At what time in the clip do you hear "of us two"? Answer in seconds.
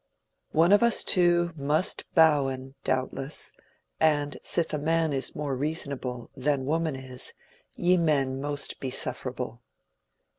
0.73-1.53